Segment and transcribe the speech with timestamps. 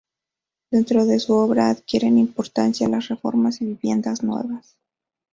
[0.71, 4.75] Dentro de su obra adquieren importancia las reformas y viviendas nuevas.